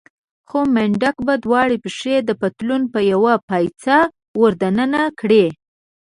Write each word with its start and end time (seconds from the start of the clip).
خو 0.49 0.59
منډک 0.73 1.17
به 1.27 1.33
دواړه 1.45 1.75
پښې 1.83 2.15
د 2.23 2.29
پتلون 2.41 2.81
په 2.93 2.99
يوه 3.11 3.33
پایڅه 3.47 3.97
ور 4.39 4.53
دننه 4.61 5.03
کړې. 5.19 5.45